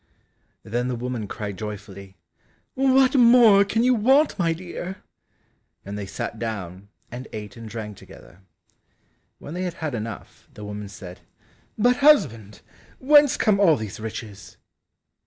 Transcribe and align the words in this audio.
Then 0.63 0.87
the 0.87 0.95
woman 0.95 1.27
cried 1.27 1.59
joyfully, 1.59 2.17
"What 2.73 3.13
more 3.13 3.63
can 3.63 3.83
you 3.83 3.93
want, 3.93 4.39
my 4.39 4.51
dear?" 4.51 5.03
and 5.85 5.95
they 5.95 6.07
sat 6.07 6.39
down, 6.39 6.87
and 7.11 7.27
ate 7.33 7.55
and 7.55 7.69
drank 7.69 7.97
together. 7.97 8.41
When 9.37 9.53
they 9.53 9.61
had 9.61 9.75
had 9.75 9.93
enough, 9.93 10.47
the 10.55 10.65
woman 10.65 10.89
said, 10.89 11.19
"But 11.77 11.97
husband, 11.97 12.61
whence 12.97 13.37
come 13.37 13.59
all 13.59 13.75
these 13.75 13.99
riches?" 13.99 14.57